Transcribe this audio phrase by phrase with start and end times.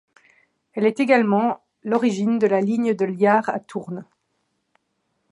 [0.73, 4.03] Elle est également l'origine de la ligne de Liart à Tournes.